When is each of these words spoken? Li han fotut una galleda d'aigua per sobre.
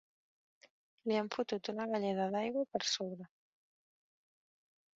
Li 1.11 1.17
han 1.19 1.29
fotut 1.35 1.69
una 1.75 1.85
galleda 1.93 2.27
d'aigua 2.37 2.65
per 2.79 2.83
sobre. 2.95 3.31